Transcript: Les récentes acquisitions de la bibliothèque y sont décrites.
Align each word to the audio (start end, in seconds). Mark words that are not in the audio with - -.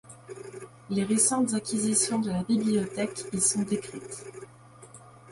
Les 0.89 1.03
récentes 1.03 1.53
acquisitions 1.53 2.17
de 2.17 2.31
la 2.31 2.41
bibliothèque 2.41 3.19
y 3.33 3.39
sont 3.39 3.61
décrites. 3.61 4.25